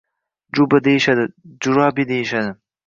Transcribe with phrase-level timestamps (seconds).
[0.59, 1.29] Juba deyishadi,
[1.67, 2.59] jurabi deyishadi.